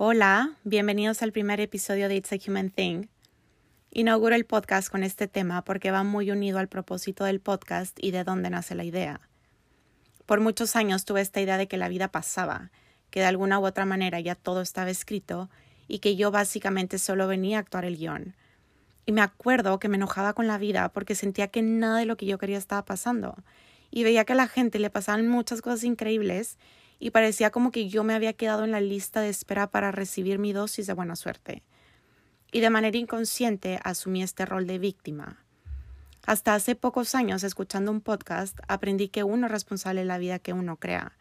Hola, 0.00 0.52
bienvenidos 0.62 1.22
al 1.22 1.32
primer 1.32 1.60
episodio 1.60 2.08
de 2.08 2.14
It's 2.14 2.32
a 2.32 2.36
Human 2.46 2.70
Thing. 2.70 3.06
Inauguro 3.90 4.36
el 4.36 4.46
podcast 4.46 4.90
con 4.90 5.02
este 5.02 5.26
tema 5.26 5.64
porque 5.64 5.90
va 5.90 6.04
muy 6.04 6.30
unido 6.30 6.60
al 6.60 6.68
propósito 6.68 7.24
del 7.24 7.40
podcast 7.40 7.98
y 8.00 8.12
de 8.12 8.22
dónde 8.22 8.48
nace 8.48 8.76
la 8.76 8.84
idea. 8.84 9.20
Por 10.24 10.38
muchos 10.38 10.76
años 10.76 11.04
tuve 11.04 11.20
esta 11.20 11.40
idea 11.40 11.56
de 11.56 11.66
que 11.66 11.78
la 11.78 11.88
vida 11.88 12.12
pasaba, 12.12 12.70
que 13.10 13.18
de 13.18 13.26
alguna 13.26 13.58
u 13.58 13.66
otra 13.66 13.86
manera 13.86 14.20
ya 14.20 14.36
todo 14.36 14.60
estaba 14.60 14.88
escrito 14.88 15.50
y 15.88 15.98
que 15.98 16.14
yo 16.14 16.30
básicamente 16.30 17.00
solo 17.00 17.26
venía 17.26 17.56
a 17.56 17.60
actuar 17.62 17.84
el 17.84 17.96
guion. 17.96 18.36
Y 19.04 19.10
me 19.10 19.20
acuerdo 19.20 19.80
que 19.80 19.88
me 19.88 19.96
enojaba 19.96 20.32
con 20.32 20.46
la 20.46 20.58
vida 20.58 20.90
porque 20.92 21.16
sentía 21.16 21.48
que 21.48 21.62
nada 21.62 21.98
de 21.98 22.06
lo 22.06 22.16
que 22.16 22.26
yo 22.26 22.38
quería 22.38 22.58
estaba 22.58 22.84
pasando. 22.84 23.34
Y 23.90 24.04
veía 24.04 24.24
que 24.24 24.34
a 24.34 24.36
la 24.36 24.46
gente 24.46 24.78
le 24.78 24.90
pasaban 24.90 25.26
muchas 25.26 25.60
cosas 25.60 25.82
increíbles 25.82 26.56
y 26.98 27.10
parecía 27.10 27.50
como 27.50 27.70
que 27.70 27.88
yo 27.88 28.04
me 28.04 28.14
había 28.14 28.32
quedado 28.32 28.64
en 28.64 28.72
la 28.72 28.80
lista 28.80 29.20
de 29.20 29.28
espera 29.28 29.70
para 29.70 29.92
recibir 29.92 30.38
mi 30.38 30.52
dosis 30.52 30.86
de 30.86 30.94
buena 30.94 31.16
suerte. 31.16 31.62
Y 32.50 32.60
de 32.60 32.70
manera 32.70 32.96
inconsciente 32.96 33.78
asumí 33.84 34.22
este 34.22 34.46
rol 34.46 34.66
de 34.66 34.78
víctima. 34.78 35.44
Hasta 36.26 36.54
hace 36.54 36.74
pocos 36.74 37.14
años, 37.14 37.44
escuchando 37.44 37.90
un 37.90 38.00
podcast, 38.00 38.58
aprendí 38.68 39.08
que 39.08 39.22
uno 39.22 39.46
es 39.46 39.52
responsable 39.52 40.00
de 40.00 40.06
la 40.06 40.18
vida 40.18 40.38
que 40.38 40.52
uno 40.52 40.76
crea. 40.76 41.16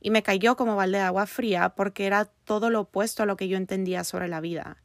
Y 0.00 0.10
me 0.10 0.22
cayó 0.22 0.56
como 0.56 0.76
balde 0.76 0.98
de 0.98 1.04
agua 1.04 1.26
fría 1.26 1.70
porque 1.70 2.06
era 2.06 2.26
todo 2.26 2.70
lo 2.70 2.82
opuesto 2.82 3.22
a 3.22 3.26
lo 3.26 3.36
que 3.36 3.48
yo 3.48 3.56
entendía 3.56 4.04
sobre 4.04 4.28
la 4.28 4.40
vida. 4.40 4.76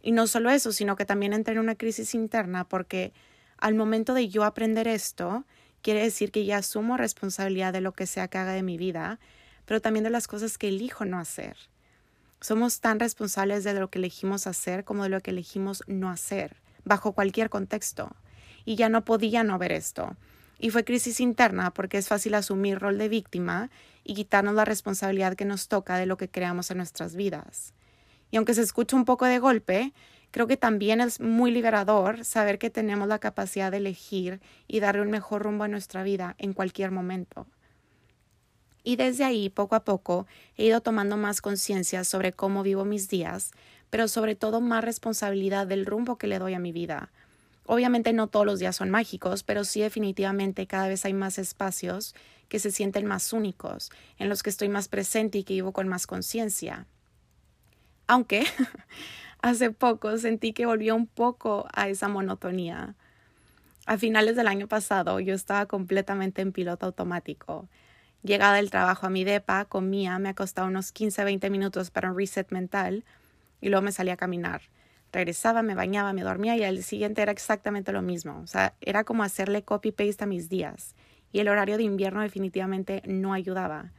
Y 0.00 0.12
no 0.12 0.26
solo 0.26 0.50
eso, 0.50 0.72
sino 0.72 0.96
que 0.96 1.04
también 1.04 1.32
entré 1.32 1.54
en 1.54 1.60
una 1.60 1.74
crisis 1.74 2.14
interna 2.14 2.68
porque 2.68 3.12
al 3.58 3.74
momento 3.74 4.14
de 4.14 4.28
yo 4.28 4.44
aprender 4.44 4.86
esto, 4.86 5.44
quiere 5.82 6.02
decir 6.02 6.30
que 6.30 6.44
ya 6.44 6.58
asumo 6.58 6.96
responsabilidad 6.96 7.72
de 7.72 7.80
lo 7.80 7.92
que 7.92 8.06
sea 8.06 8.28
que 8.28 8.38
haga 8.38 8.52
de 8.52 8.62
mi 8.62 8.78
vida, 8.78 9.18
pero 9.66 9.80
también 9.80 10.04
de 10.04 10.10
las 10.10 10.26
cosas 10.26 10.58
que 10.58 10.68
elijo 10.68 11.04
no 11.04 11.18
hacer. 11.18 11.56
Somos 12.40 12.80
tan 12.80 13.00
responsables 13.00 13.64
de 13.64 13.74
lo 13.74 13.88
que 13.88 13.98
elegimos 13.98 14.46
hacer 14.46 14.84
como 14.84 15.04
de 15.04 15.08
lo 15.08 15.20
que 15.20 15.30
elegimos 15.30 15.82
no 15.86 16.10
hacer, 16.10 16.56
bajo 16.84 17.12
cualquier 17.12 17.48
contexto. 17.48 18.14
Y 18.64 18.76
ya 18.76 18.88
no 18.88 19.04
podía 19.04 19.44
no 19.44 19.58
ver 19.58 19.72
esto. 19.72 20.16
Y 20.58 20.70
fue 20.70 20.84
crisis 20.84 21.20
interna 21.20 21.72
porque 21.72 21.98
es 21.98 22.08
fácil 22.08 22.34
asumir 22.34 22.78
rol 22.78 22.98
de 22.98 23.08
víctima 23.08 23.70
y 24.04 24.14
quitarnos 24.14 24.54
la 24.54 24.64
responsabilidad 24.64 25.36
que 25.36 25.44
nos 25.44 25.68
toca 25.68 25.96
de 25.96 26.06
lo 26.06 26.16
que 26.16 26.28
creamos 26.28 26.70
en 26.70 26.78
nuestras 26.78 27.16
vidas. 27.16 27.74
Y 28.30 28.36
aunque 28.36 28.54
se 28.54 28.62
escucha 28.62 28.96
un 28.96 29.04
poco 29.04 29.26
de 29.26 29.38
golpe, 29.38 29.92
creo 30.30 30.46
que 30.46 30.56
también 30.56 31.00
es 31.00 31.20
muy 31.20 31.50
liberador 31.50 32.24
saber 32.24 32.58
que 32.58 32.70
tenemos 32.70 33.08
la 33.08 33.20
capacidad 33.20 33.70
de 33.70 33.78
elegir 33.78 34.40
y 34.66 34.80
darle 34.80 35.02
un 35.02 35.10
mejor 35.10 35.42
rumbo 35.42 35.64
a 35.64 35.68
nuestra 35.68 36.02
vida 36.02 36.34
en 36.38 36.52
cualquier 36.52 36.90
momento. 36.90 37.46
Y 38.84 38.96
desde 38.96 39.24
ahí, 39.24 39.48
poco 39.48 39.74
a 39.74 39.84
poco, 39.84 40.26
he 40.56 40.66
ido 40.66 40.82
tomando 40.82 41.16
más 41.16 41.40
conciencia 41.40 42.04
sobre 42.04 42.32
cómo 42.32 42.62
vivo 42.62 42.84
mis 42.84 43.08
días, 43.08 43.50
pero 43.88 44.08
sobre 44.08 44.36
todo 44.36 44.60
más 44.60 44.84
responsabilidad 44.84 45.66
del 45.66 45.86
rumbo 45.86 46.18
que 46.18 46.26
le 46.26 46.38
doy 46.38 46.52
a 46.52 46.58
mi 46.58 46.70
vida. 46.70 47.10
Obviamente 47.66 48.12
no 48.12 48.26
todos 48.26 48.44
los 48.44 48.58
días 48.58 48.76
son 48.76 48.90
mágicos, 48.90 49.42
pero 49.42 49.64
sí 49.64 49.80
definitivamente 49.80 50.66
cada 50.66 50.86
vez 50.86 51.06
hay 51.06 51.14
más 51.14 51.38
espacios 51.38 52.14
que 52.48 52.58
se 52.58 52.70
sienten 52.70 53.06
más 53.06 53.32
únicos, 53.32 53.90
en 54.18 54.28
los 54.28 54.42
que 54.42 54.50
estoy 54.50 54.68
más 54.68 54.88
presente 54.88 55.38
y 55.38 55.44
que 55.44 55.54
vivo 55.54 55.72
con 55.72 55.88
más 55.88 56.06
conciencia. 56.06 56.86
Aunque 58.06 58.44
hace 59.40 59.70
poco 59.70 60.18
sentí 60.18 60.52
que 60.52 60.66
volvió 60.66 60.94
un 60.94 61.06
poco 61.06 61.66
a 61.72 61.88
esa 61.88 62.08
monotonía. 62.08 62.96
A 63.86 63.96
finales 63.96 64.36
del 64.36 64.48
año 64.48 64.68
pasado 64.68 65.20
yo 65.20 65.34
estaba 65.34 65.64
completamente 65.64 66.42
en 66.42 66.52
piloto 66.52 66.84
automático. 66.84 67.68
Llegada 68.24 68.56
del 68.56 68.70
trabajo 68.70 69.06
a 69.06 69.10
mi 69.10 69.22
depa, 69.22 69.66
comía, 69.66 70.18
me 70.18 70.30
acostaba 70.30 70.66
unos 70.66 70.92
15 70.92 71.24
20 71.24 71.50
minutos 71.50 71.90
para 71.90 72.10
un 72.10 72.16
reset 72.16 72.50
mental 72.52 73.04
y 73.60 73.68
luego 73.68 73.82
me 73.82 73.92
salía 73.92 74.14
a 74.14 74.16
caminar. 74.16 74.62
Regresaba, 75.12 75.60
me 75.60 75.74
bañaba, 75.74 76.14
me 76.14 76.22
dormía 76.22 76.56
y 76.56 76.64
al 76.64 76.82
siguiente 76.82 77.20
era 77.20 77.32
exactamente 77.32 77.92
lo 77.92 78.00
mismo. 78.00 78.40
O 78.42 78.46
sea, 78.46 78.72
era 78.80 79.04
como 79.04 79.24
hacerle 79.24 79.62
copy-paste 79.62 80.24
a 80.24 80.26
mis 80.26 80.48
días. 80.48 80.94
Y 81.32 81.40
el 81.40 81.48
horario 81.48 81.76
de 81.76 81.82
invierno 81.82 82.22
definitivamente 82.22 83.02
no 83.04 83.34
ayudaba. 83.34 83.92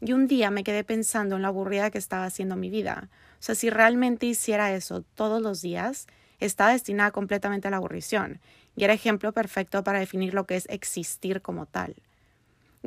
Y 0.00 0.14
un 0.14 0.26
día 0.26 0.50
me 0.50 0.64
quedé 0.64 0.82
pensando 0.82 1.36
en 1.36 1.42
lo 1.42 1.48
aburrida 1.48 1.90
que 1.90 1.98
estaba 1.98 2.24
haciendo 2.24 2.56
mi 2.56 2.70
vida. 2.70 3.10
O 3.38 3.42
sea, 3.42 3.54
si 3.54 3.68
realmente 3.68 4.24
hiciera 4.24 4.74
eso 4.74 5.02
todos 5.02 5.42
los 5.42 5.60
días, 5.60 6.06
estaba 6.40 6.72
destinada 6.72 7.10
completamente 7.10 7.68
a 7.68 7.70
la 7.70 7.76
aburrición. 7.76 8.40
Y 8.74 8.84
era 8.84 8.94
ejemplo 8.94 9.32
perfecto 9.32 9.84
para 9.84 9.98
definir 9.98 10.32
lo 10.32 10.46
que 10.46 10.56
es 10.56 10.66
existir 10.70 11.42
como 11.42 11.66
tal. 11.66 11.94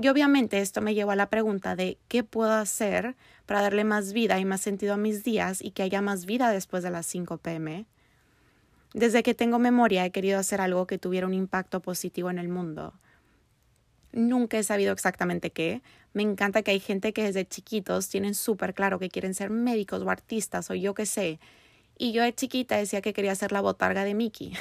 Y 0.01 0.07
obviamente 0.07 0.59
esto 0.59 0.81
me 0.81 0.95
llevó 0.95 1.11
a 1.11 1.17
la 1.17 1.29
pregunta 1.29 1.75
de 1.75 1.97
qué 2.07 2.23
puedo 2.23 2.53
hacer 2.53 3.17
para 3.45 3.61
darle 3.61 3.83
más 3.83 4.13
vida 4.13 4.39
y 4.39 4.45
más 4.45 4.61
sentido 4.61 4.93
a 4.93 4.97
mis 4.97 5.25
días 5.25 5.61
y 5.61 5.71
que 5.71 5.83
haya 5.83 6.01
más 6.01 6.25
vida 6.25 6.51
después 6.51 6.83
de 6.83 6.89
las 6.89 7.05
5 7.05 7.37
pm. 7.39 7.85
Desde 8.93 9.23
que 9.23 9.33
tengo 9.33 9.59
memoria 9.59 10.05
he 10.05 10.11
querido 10.11 10.39
hacer 10.39 10.61
algo 10.61 10.87
que 10.87 10.97
tuviera 10.97 11.27
un 11.27 11.33
impacto 11.33 11.81
positivo 11.81 12.29
en 12.29 12.39
el 12.39 12.47
mundo. 12.47 12.93
Nunca 14.13 14.57
he 14.57 14.63
sabido 14.63 14.93
exactamente 14.93 15.51
qué. 15.51 15.81
Me 16.13 16.23
encanta 16.23 16.61
que 16.61 16.71
hay 16.71 16.79
gente 16.79 17.11
que 17.11 17.23
desde 17.23 17.45
chiquitos 17.45 18.07
tienen 18.07 18.35
súper 18.35 18.73
claro 18.73 18.99
que 18.99 19.09
quieren 19.09 19.33
ser 19.33 19.49
médicos 19.49 20.01
o 20.01 20.09
artistas 20.09 20.71
o 20.71 20.75
yo 20.75 20.93
qué 20.93 21.05
sé. 21.05 21.41
Y 21.97 22.13
yo 22.13 22.23
de 22.23 22.33
chiquita 22.33 22.77
decía 22.77 23.01
que 23.01 23.11
quería 23.11 23.35
ser 23.35 23.51
la 23.51 23.59
botarga 23.59 24.05
de 24.05 24.13
Mickey. 24.13 24.53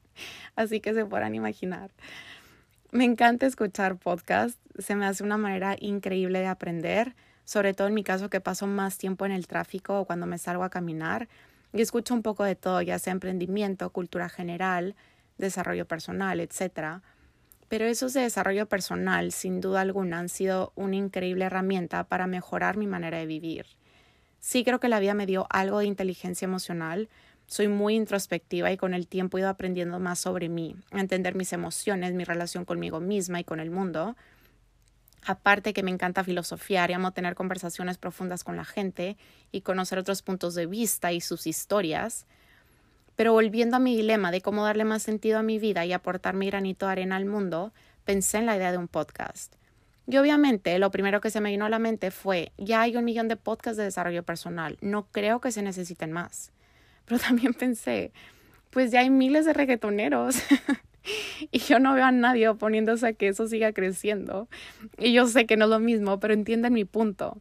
Así 0.56 0.80
que 0.80 0.94
se 0.94 1.04
podrán 1.04 1.34
imaginar. 1.34 1.90
Me 2.90 3.04
encanta 3.04 3.46
escuchar 3.46 3.98
podcasts, 3.98 4.58
se 4.78 4.96
me 4.96 5.06
hace 5.06 5.22
una 5.24 5.36
manera 5.36 5.76
increíble 5.80 6.40
de 6.40 6.46
aprender, 6.46 7.14
sobre 7.44 7.74
todo 7.74 7.88
en 7.88 7.94
mi 7.94 8.04
caso 8.04 8.30
que 8.30 8.40
paso 8.40 8.66
más 8.66 8.98
tiempo 8.98 9.24
en 9.26 9.32
el 9.32 9.46
tráfico 9.46 10.00
o 10.00 10.04
cuando 10.04 10.26
me 10.26 10.38
salgo 10.38 10.64
a 10.64 10.70
caminar 10.70 11.28
y 11.72 11.80
escucho 11.80 12.14
un 12.14 12.22
poco 12.22 12.44
de 12.44 12.56
todo, 12.56 12.82
ya 12.82 12.98
sea 12.98 13.12
emprendimiento, 13.12 13.90
cultura 13.90 14.28
general, 14.28 14.94
desarrollo 15.38 15.86
personal, 15.86 16.40
etc. 16.40 17.02
Pero 17.68 17.84
esos 17.84 18.12
de 18.12 18.22
desarrollo 18.22 18.66
personal, 18.66 19.32
sin 19.32 19.60
duda 19.60 19.80
alguna, 19.80 20.18
han 20.18 20.28
sido 20.28 20.72
una 20.74 20.96
increíble 20.96 21.44
herramienta 21.44 22.04
para 22.04 22.26
mejorar 22.26 22.76
mi 22.76 22.86
manera 22.86 23.18
de 23.18 23.26
vivir. 23.26 23.66
Sí 24.38 24.64
creo 24.64 24.80
que 24.80 24.88
la 24.88 25.00
vida 25.00 25.14
me 25.14 25.26
dio 25.26 25.46
algo 25.50 25.80
de 25.80 25.86
inteligencia 25.86 26.46
emocional, 26.46 27.08
soy 27.46 27.68
muy 27.68 27.94
introspectiva 27.94 28.72
y 28.72 28.76
con 28.76 28.92
el 28.92 29.06
tiempo 29.06 29.38
he 29.38 29.40
ido 29.40 29.48
aprendiendo 29.48 30.00
más 30.00 30.18
sobre 30.18 30.48
mí, 30.48 30.76
a 30.90 31.00
entender 31.00 31.34
mis 31.34 31.52
emociones, 31.52 32.12
mi 32.12 32.24
relación 32.24 32.64
conmigo 32.64 33.00
misma 33.00 33.40
y 33.40 33.44
con 33.44 33.60
el 33.60 33.70
mundo. 33.70 34.16
Aparte 35.28 35.72
que 35.72 35.82
me 35.82 35.90
encanta 35.90 36.22
filosofiar 36.22 36.90
y 36.90 36.94
amo 36.94 37.10
tener 37.10 37.34
conversaciones 37.34 37.98
profundas 37.98 38.44
con 38.44 38.56
la 38.56 38.64
gente 38.64 39.16
y 39.50 39.62
conocer 39.62 39.98
otros 39.98 40.22
puntos 40.22 40.54
de 40.54 40.66
vista 40.66 41.12
y 41.12 41.20
sus 41.20 41.48
historias. 41.48 42.26
Pero 43.16 43.32
volviendo 43.32 43.76
a 43.76 43.80
mi 43.80 43.96
dilema 43.96 44.30
de 44.30 44.40
cómo 44.40 44.64
darle 44.64 44.84
más 44.84 45.02
sentido 45.02 45.40
a 45.40 45.42
mi 45.42 45.58
vida 45.58 45.84
y 45.84 45.92
aportar 45.92 46.34
mi 46.34 46.46
granito 46.46 46.86
de 46.86 46.92
arena 46.92 47.16
al 47.16 47.24
mundo, 47.24 47.74
pensé 48.04 48.38
en 48.38 48.46
la 48.46 48.56
idea 48.56 48.70
de 48.70 48.78
un 48.78 48.86
podcast. 48.86 49.56
Y 50.06 50.16
obviamente 50.18 50.78
lo 50.78 50.92
primero 50.92 51.20
que 51.20 51.30
se 51.30 51.40
me 51.40 51.50
vino 51.50 51.64
a 51.64 51.70
la 51.70 51.80
mente 51.80 52.12
fue, 52.12 52.52
ya 52.56 52.82
hay 52.82 52.96
un 52.96 53.04
millón 53.04 53.26
de 53.26 53.34
podcasts 53.34 53.76
de 53.76 53.82
desarrollo 53.82 54.22
personal, 54.22 54.78
no 54.80 55.08
creo 55.10 55.40
que 55.40 55.50
se 55.50 55.62
necesiten 55.62 56.12
más. 56.12 56.52
Pero 57.04 57.18
también 57.18 57.52
pensé, 57.52 58.12
pues 58.70 58.92
ya 58.92 59.00
hay 59.00 59.10
miles 59.10 59.44
de 59.44 59.54
reggaetoneros. 59.54 60.36
y 61.50 61.58
yo 61.58 61.78
no 61.78 61.94
veo 61.94 62.04
a 62.04 62.12
nadie 62.12 62.48
oponiéndose 62.48 63.06
a 63.06 63.12
que 63.12 63.28
eso 63.28 63.46
siga 63.46 63.72
creciendo. 63.72 64.48
Y 64.98 65.12
yo 65.12 65.26
sé 65.26 65.46
que 65.46 65.56
no 65.56 65.64
es 65.64 65.70
lo 65.70 65.80
mismo, 65.80 66.20
pero 66.20 66.34
entienden 66.34 66.72
mi 66.72 66.84
punto. 66.84 67.40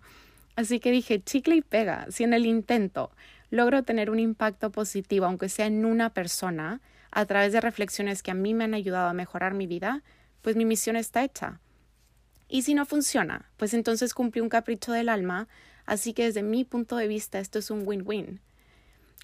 Así 0.55 0.79
que 0.79 0.91
dije, 0.91 1.21
chicle 1.21 1.55
y 1.55 1.61
pega, 1.61 2.07
si 2.09 2.23
en 2.23 2.33
el 2.33 2.45
intento 2.45 3.11
logro 3.49 3.83
tener 3.83 4.09
un 4.09 4.19
impacto 4.19 4.71
positivo, 4.71 5.25
aunque 5.25 5.49
sea 5.49 5.67
en 5.67 5.85
una 5.85 6.11
persona, 6.11 6.81
a 7.11 7.25
través 7.25 7.53
de 7.53 7.61
reflexiones 7.61 8.23
que 8.23 8.31
a 8.31 8.35
mí 8.35 8.53
me 8.53 8.65
han 8.65 8.73
ayudado 8.73 9.09
a 9.09 9.13
mejorar 9.13 9.53
mi 9.53 9.67
vida, 9.67 10.03
pues 10.41 10.55
mi 10.55 10.65
misión 10.65 10.95
está 10.95 11.23
hecha. 11.23 11.59
Y 12.47 12.63
si 12.63 12.73
no 12.73 12.85
funciona, 12.85 13.49
pues 13.57 13.73
entonces 13.73 14.13
cumplí 14.13 14.41
un 14.41 14.49
capricho 14.49 14.91
del 14.91 15.09
alma, 15.09 15.47
así 15.85 16.13
que 16.13 16.25
desde 16.25 16.43
mi 16.43 16.65
punto 16.65 16.97
de 16.97 17.07
vista 17.07 17.39
esto 17.39 17.59
es 17.59 17.71
un 17.71 17.83
win-win. 17.85 18.41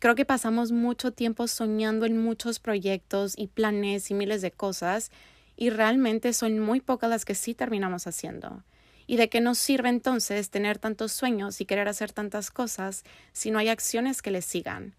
Creo 0.02 0.16
que 0.16 0.26
pasamos 0.26 0.72
mucho 0.72 1.14
tiempo 1.14 1.48
soñando 1.48 2.08
en 2.08 2.18
muchos 2.18 2.58
proyectos 2.58 3.36
y 3.38 3.46
planes 3.46 4.10
y 4.10 4.16
miles 4.16 4.42
de 4.42 4.50
cosas 4.50 5.12
y 5.56 5.70
realmente 5.70 6.34
son 6.34 6.58
muy 6.58 6.82
pocas 6.82 7.08
las 7.08 7.24
que 7.24 7.36
sí 7.36 7.54
terminamos 7.54 8.08
haciendo. 8.08 8.64
¿Y 9.06 9.18
de 9.18 9.30
qué 9.30 9.42
nos 9.42 9.60
sirve 9.60 9.90
entonces 9.90 10.50
tener 10.50 10.80
tantos 10.80 11.12
sueños 11.12 11.62
y 11.62 11.66
querer 11.66 11.88
hacer 11.88 12.12
tantas 12.14 12.50
cosas 12.50 13.04
si 13.32 13.52
no 13.52 13.60
hay 13.60 13.70
acciones 13.70 14.24
que 14.24 14.32
les 14.32 14.44
sigan? 14.44 14.96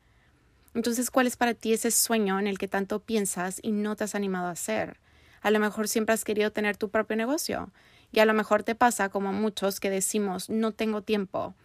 Entonces, 0.73 1.11
¿cuál 1.11 1.27
es 1.27 1.37
para 1.37 1.55
ti 1.55 1.73
ese 1.73 1.91
sueño 1.91 2.39
en 2.39 2.47
el 2.47 2.57
que 2.57 2.69
tanto 2.69 3.01
piensas 3.01 3.59
y 3.61 3.73
no 3.73 3.97
te 3.97 4.05
has 4.05 4.15
animado 4.15 4.47
a 4.47 4.53
hacer? 4.53 5.01
A 5.41 5.51
lo 5.51 5.59
mejor 5.59 5.89
siempre 5.89 6.15
has 6.15 6.23
querido 6.23 6.53
tener 6.53 6.77
tu 6.77 6.91
propio 6.91 7.17
negocio 7.17 7.73
y 8.13 8.21
a 8.21 8.25
lo 8.25 8.35
mejor 8.35 8.63
te 8.63 8.77
pasa 8.77 9.09
como 9.09 9.31
a 9.31 9.33
muchos 9.33 9.81
que 9.81 9.91
decimos 9.91 10.49
no 10.49 10.71
tengo 10.71 11.03
tiempo 11.03 11.57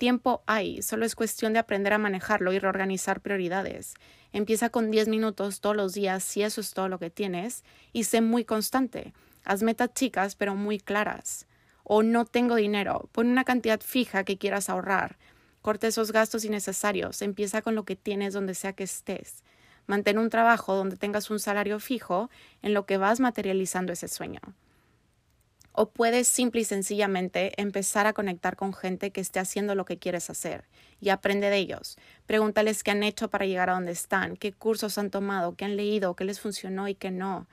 Tiempo 0.00 0.42
hay, 0.46 0.80
solo 0.80 1.04
es 1.04 1.14
cuestión 1.14 1.52
de 1.52 1.58
aprender 1.58 1.92
a 1.92 1.98
manejarlo 1.98 2.54
y 2.54 2.58
reorganizar 2.58 3.20
prioridades. 3.20 3.92
Empieza 4.32 4.70
con 4.70 4.90
10 4.90 5.08
minutos 5.08 5.60
todos 5.60 5.76
los 5.76 5.92
días 5.92 6.24
si 6.24 6.42
eso 6.42 6.62
es 6.62 6.72
todo 6.72 6.88
lo 6.88 6.98
que 6.98 7.10
tienes 7.10 7.64
y 7.92 8.04
sé 8.04 8.22
muy 8.22 8.46
constante. 8.46 9.12
Haz 9.44 9.62
metas 9.62 9.92
chicas 9.92 10.36
pero 10.36 10.54
muy 10.54 10.80
claras. 10.80 11.46
O 11.84 12.02
no 12.02 12.24
tengo 12.24 12.54
dinero, 12.54 13.10
pon 13.12 13.26
una 13.26 13.44
cantidad 13.44 13.78
fija 13.82 14.24
que 14.24 14.38
quieras 14.38 14.70
ahorrar. 14.70 15.18
Corta 15.60 15.88
esos 15.88 16.12
gastos 16.12 16.46
innecesarios. 16.46 17.20
Empieza 17.20 17.60
con 17.60 17.74
lo 17.74 17.84
que 17.84 17.94
tienes 17.94 18.32
donde 18.32 18.54
sea 18.54 18.72
que 18.72 18.84
estés. 18.84 19.44
Mantén 19.86 20.16
un 20.16 20.30
trabajo 20.30 20.76
donde 20.76 20.96
tengas 20.96 21.28
un 21.28 21.40
salario 21.40 21.78
fijo 21.78 22.30
en 22.62 22.72
lo 22.72 22.86
que 22.86 22.96
vas 22.96 23.20
materializando 23.20 23.92
ese 23.92 24.08
sueño. 24.08 24.40
O 25.72 25.90
puedes 25.90 26.26
simple 26.26 26.62
y 26.62 26.64
sencillamente 26.64 27.52
empezar 27.60 28.06
a 28.06 28.12
conectar 28.12 28.56
con 28.56 28.74
gente 28.74 29.12
que 29.12 29.20
esté 29.20 29.38
haciendo 29.38 29.74
lo 29.74 29.84
que 29.84 29.98
quieres 29.98 30.28
hacer 30.28 30.64
y 31.00 31.10
aprende 31.10 31.48
de 31.48 31.56
ellos. 31.56 31.96
Pregúntales 32.26 32.82
qué 32.82 32.90
han 32.90 33.02
hecho 33.02 33.30
para 33.30 33.46
llegar 33.46 33.70
a 33.70 33.74
donde 33.74 33.92
están, 33.92 34.36
qué 34.36 34.52
cursos 34.52 34.98
han 34.98 35.10
tomado, 35.10 35.54
qué 35.54 35.64
han 35.64 35.76
leído, 35.76 36.16
qué 36.16 36.24
les 36.24 36.40
funcionó 36.40 36.88
y 36.88 36.94
qué 36.94 37.10
no. 37.10 37.46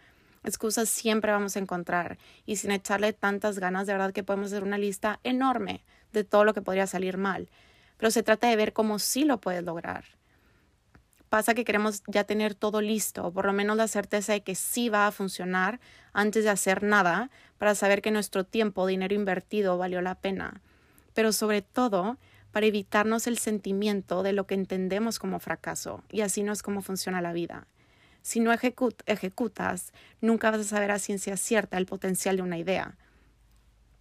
Excusas 0.43 0.89
siempre 0.89 1.31
vamos 1.31 1.55
a 1.55 1.59
encontrar 1.59 2.17
y 2.45 2.55
sin 2.55 2.71
echarle 2.71 3.13
tantas 3.13 3.59
ganas, 3.59 3.85
de 3.85 3.93
verdad 3.93 4.13
que 4.13 4.23
podemos 4.23 4.47
hacer 4.47 4.63
una 4.63 4.77
lista 4.77 5.19
enorme 5.23 5.83
de 6.11 6.23
todo 6.23 6.43
lo 6.43 6.53
que 6.53 6.61
podría 6.61 6.87
salir 6.87 7.17
mal. 7.17 7.49
Pero 7.97 8.11
se 8.11 8.23
trata 8.23 8.47
de 8.47 8.55
ver 8.55 8.73
cómo 8.73 8.97
sí 8.97 9.25
lo 9.25 9.39
puedes 9.39 9.63
lograr 9.63 10.16
pasa 11.29 11.53
que 11.53 11.65
queremos 11.65 12.03
ya 12.07 12.23
tener 12.23 12.55
todo 12.55 12.81
listo, 12.81 13.25
o 13.25 13.31
por 13.31 13.45
lo 13.45 13.53
menos 13.53 13.77
la 13.77 13.87
certeza 13.87 14.33
de 14.33 14.41
que 14.41 14.55
sí 14.55 14.89
va 14.89 15.07
a 15.07 15.11
funcionar 15.11 15.79
antes 16.13 16.43
de 16.43 16.49
hacer 16.49 16.83
nada, 16.83 17.29
para 17.57 17.75
saber 17.75 18.01
que 18.01 18.11
nuestro 18.11 18.43
tiempo, 18.43 18.87
dinero 18.87 19.15
invertido 19.15 19.77
valió 19.77 20.01
la 20.01 20.15
pena. 20.15 20.61
Pero 21.13 21.31
sobre 21.31 21.61
todo, 21.61 22.17
para 22.51 22.65
evitarnos 22.65 23.27
el 23.27 23.37
sentimiento 23.37 24.23
de 24.23 24.33
lo 24.33 24.47
que 24.47 24.55
entendemos 24.55 25.19
como 25.19 25.39
fracaso, 25.39 26.03
y 26.11 26.21
así 26.21 26.43
no 26.43 26.53
es 26.53 26.63
como 26.63 26.81
funciona 26.81 27.21
la 27.21 27.33
vida. 27.33 27.67
Si 28.21 28.39
no 28.39 28.51
ejecutas, 28.51 29.93
nunca 30.21 30.51
vas 30.51 30.61
a 30.61 30.63
saber 30.65 30.91
a 30.91 30.99
ciencia 30.99 31.37
cierta 31.37 31.77
el 31.77 31.85
potencial 31.85 32.37
de 32.37 32.41
una 32.43 32.57
idea. 32.57 32.97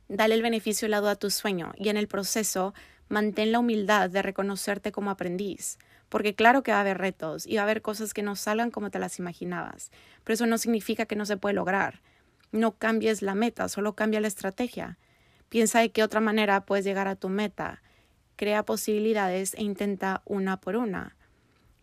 Dale 0.09 0.35
el 0.35 0.43
beneficio 0.43 0.87
y 0.87 0.91
la 0.91 1.01
duda 1.01 1.13
a 1.13 1.17
tu 1.17 1.31
sueño, 1.31 1.73
y 1.77 1.89
en 1.89 1.97
el 1.97 2.09
proceso, 2.09 2.75
mantén 3.09 3.53
la 3.53 3.61
humildad 3.61 4.11
de 4.11 4.23
reconocerte 4.23 4.93
como 4.93 5.11
aprendiz 5.11 5.79
porque 6.09 6.35
claro 6.35 6.63
que 6.63 6.73
va 6.73 6.79
a 6.79 6.83
haber 6.83 6.99
retos 6.99 7.47
y 7.47 7.57
va 7.57 7.63
a 7.63 7.65
haber 7.65 7.83
cosas 7.83 8.15
que 8.15 8.23
no 8.23 8.37
salgan 8.37 8.71
como 8.71 8.91
te 8.91 8.99
las 8.99 9.19
imaginabas, 9.19 9.91
pero 10.25 10.35
eso 10.35 10.47
no 10.47 10.59
significa 10.59 11.07
que 11.07 11.17
no 11.17 11.27
se 11.27 11.37
puede 11.37 11.55
lograr. 11.55 12.01
No 12.53 12.79
cambies 12.79 13.23
la 13.23 13.35
meta, 13.35 13.69
solo 13.69 13.95
cambia 13.95 14.21
la 14.21 14.29
estrategia. 14.29 14.99
Piensa 15.49 15.81
de 15.81 15.91
qué 15.91 16.03
otra 16.03 16.21
manera 16.21 16.65
puedes 16.65 16.85
llegar 16.85 17.09
a 17.09 17.17
tu 17.17 17.29
meta. 17.29 17.83
Crea 18.37 18.65
posibilidades 18.65 19.55
e 19.55 19.63
intenta 19.63 20.23
una 20.25 20.61
por 20.61 20.77
una. 20.77 21.17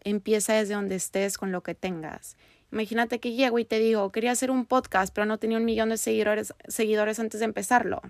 Empieza 0.03 0.53
desde 0.53 0.73
donde 0.73 0.95
estés 0.95 1.37
con 1.37 1.51
lo 1.51 1.63
que 1.63 1.75
tengas. 1.75 2.37
Imagínate 2.71 3.19
que 3.19 3.33
llego 3.33 3.59
y 3.59 3.65
te 3.65 3.79
digo, 3.79 4.11
quería 4.11 4.31
hacer 4.31 4.51
un 4.51 4.65
podcast, 4.65 5.13
pero 5.13 5.25
no 5.25 5.37
tenía 5.37 5.57
un 5.57 5.65
millón 5.65 5.89
de 5.89 5.97
seguidores, 5.97 6.53
seguidores 6.67 7.19
antes 7.19 7.39
de 7.39 7.45
empezarlo. 7.45 8.01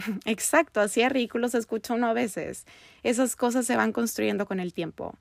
Exacto, 0.24 0.80
así 0.80 1.02
es 1.02 1.12
ridículo 1.12 1.48
se 1.48 1.58
escucha 1.58 1.94
uno 1.94 2.08
a 2.08 2.12
veces. 2.12 2.64
Esas 3.02 3.36
cosas 3.36 3.66
se 3.66 3.76
van 3.76 3.92
construyendo 3.92 4.46
con 4.46 4.60
el 4.60 4.72
tiempo. 4.72 5.14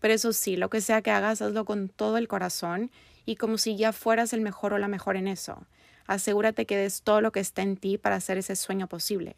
Pero 0.00 0.14
eso 0.14 0.32
sí, 0.32 0.56
lo 0.56 0.70
que 0.70 0.80
sea 0.80 1.02
que 1.02 1.10
hagas, 1.10 1.42
hazlo 1.42 1.64
con 1.64 1.88
todo 1.88 2.16
el 2.16 2.28
corazón 2.28 2.90
y 3.26 3.36
como 3.36 3.58
si 3.58 3.76
ya 3.76 3.92
fueras 3.92 4.32
el 4.32 4.40
mejor 4.40 4.72
o 4.72 4.78
la 4.78 4.88
mejor 4.88 5.16
en 5.16 5.28
eso. 5.28 5.66
Asegúrate 6.06 6.66
que 6.66 6.76
des 6.76 7.02
todo 7.02 7.20
lo 7.20 7.32
que 7.32 7.40
está 7.40 7.62
en 7.62 7.76
ti 7.76 7.98
para 7.98 8.16
hacer 8.16 8.38
ese 8.38 8.56
sueño 8.56 8.88
posible. 8.88 9.36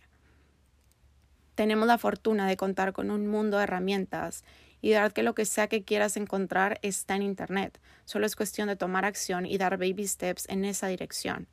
Tenemos 1.54 1.86
la 1.86 1.98
fortuna 1.98 2.48
de 2.48 2.56
contar 2.56 2.92
con 2.92 3.10
un 3.10 3.26
mundo 3.26 3.58
de 3.58 3.64
herramientas 3.64 4.44
y 4.80 4.90
de 4.90 4.94
verdad 4.94 5.12
que 5.12 5.22
lo 5.22 5.34
que 5.34 5.44
sea 5.44 5.68
que 5.68 5.82
quieras 5.82 6.16
encontrar 6.16 6.78
está 6.82 7.14
en 7.14 7.22
Internet. 7.22 7.78
Solo 8.04 8.24
es 8.24 8.36
cuestión 8.36 8.68
de 8.68 8.76
tomar 8.76 9.04
acción 9.04 9.44
y 9.44 9.58
dar 9.58 9.76
baby 9.76 10.06
steps 10.06 10.48
en 10.48 10.64
esa 10.64 10.86
dirección. 10.86 11.46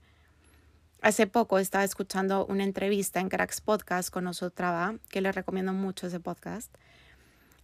Hace 1.01 1.27
poco 1.27 1.59
estaba 1.59 1.85
escuchando 1.85 2.45
una 2.47 2.65
entrevista 2.65 3.21
en 3.21 3.29
Cracks 3.29 3.61
Podcast 3.61 4.09
con 4.09 4.27
Osotrava, 4.27 4.95
que 5.09 5.21
les 5.21 5.33
recomiendo 5.33 5.71
mucho 5.71 6.07
ese 6.07 6.19
podcast. 6.19 6.75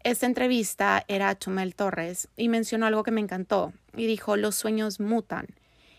Esta 0.05 0.25
entrevista 0.25 1.03
era 1.09 1.27
a 1.27 1.37
Chumel 1.37 1.75
Torres 1.75 2.29
y 2.37 2.47
mencionó 2.47 2.85
algo 2.85 3.03
que 3.03 3.11
me 3.11 3.19
encantó 3.19 3.73
y 3.93 4.07
dijo, 4.07 4.37
los 4.37 4.55
sueños 4.55 5.01
mutan. 5.01 5.47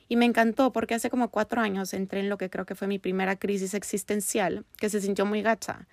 Y 0.08 0.16
me 0.16 0.24
encantó 0.24 0.72
porque 0.72 0.94
hace 0.94 1.10
como 1.10 1.30
cuatro 1.30 1.60
años 1.60 1.92
entré 1.92 2.20
en 2.20 2.30
lo 2.30 2.38
que 2.38 2.48
creo 2.48 2.64
que 2.64 2.74
fue 2.74 2.88
mi 2.88 2.98
primera 2.98 3.36
crisis 3.36 3.74
existencial, 3.74 4.64
que 4.78 4.88
se 4.88 5.02
sintió 5.02 5.26
muy 5.26 5.42
gacha. 5.42 5.86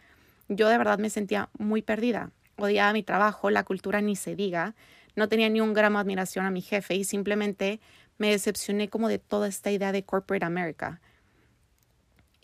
Yo 0.48 0.70
de 0.70 0.78
verdad 0.78 0.98
me 0.98 1.10
sentía 1.10 1.50
muy 1.58 1.82
perdida. 1.82 2.32
Odiaba 2.56 2.94
mi 2.94 3.04
trabajo, 3.04 3.50
la 3.50 3.66
cultura 3.66 4.00
ni 4.00 4.16
se 4.16 4.38
diga, 4.38 4.76
no 5.18 5.28
tenía 5.28 5.50
ni 5.50 5.60
un 5.60 5.74
gramo 5.74 5.98
de 5.98 6.04
admiración 6.04 6.46
a 6.46 6.52
mi 6.52 6.62
jefe 6.62 6.96
y 6.96 7.04
simplemente 7.04 7.82
me 8.18 8.30
decepcioné 8.30 8.88
como 8.88 9.10
de 9.10 9.20
toda 9.20 9.50
esta 9.50 9.72
idea 9.72 9.92
de 9.92 10.06
corporate 10.06 10.46
America. 10.46 11.02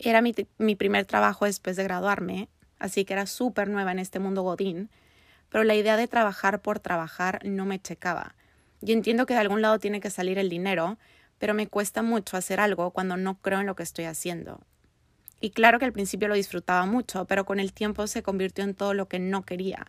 Era 0.00 0.22
mi, 0.22 0.34
mi 0.58 0.76
primer 0.76 1.04
trabajo 1.04 1.44
después 1.44 1.76
de 1.76 1.84
graduarme, 1.84 2.48
así 2.78 3.04
que 3.04 3.12
era 3.12 3.26
súper 3.26 3.68
nueva 3.68 3.92
en 3.92 3.98
este 3.98 4.18
mundo 4.18 4.42
godín 4.42 4.90
pero 5.50 5.64
la 5.64 5.74
idea 5.74 5.96
de 5.96 6.08
trabajar 6.08 6.62
por 6.62 6.78
trabajar 6.78 7.40
no 7.44 7.66
me 7.66 7.80
checaba. 7.80 8.34
Y 8.80 8.92
entiendo 8.92 9.26
que 9.26 9.34
de 9.34 9.40
algún 9.40 9.60
lado 9.60 9.78
tiene 9.78 10.00
que 10.00 10.08
salir 10.08 10.38
el 10.38 10.48
dinero, 10.48 10.96
pero 11.38 11.52
me 11.52 11.66
cuesta 11.66 12.02
mucho 12.02 12.36
hacer 12.36 12.60
algo 12.60 12.92
cuando 12.92 13.16
no 13.16 13.38
creo 13.40 13.60
en 13.60 13.66
lo 13.66 13.74
que 13.74 13.82
estoy 13.82 14.06
haciendo. 14.06 14.60
Y 15.40 15.50
claro 15.50 15.78
que 15.78 15.84
al 15.84 15.92
principio 15.92 16.28
lo 16.28 16.34
disfrutaba 16.34 16.86
mucho, 16.86 17.26
pero 17.26 17.44
con 17.44 17.60
el 17.60 17.72
tiempo 17.72 18.06
se 18.06 18.22
convirtió 18.22 18.64
en 18.64 18.74
todo 18.74 18.94
lo 18.94 19.08
que 19.08 19.18
no 19.18 19.44
quería. 19.44 19.86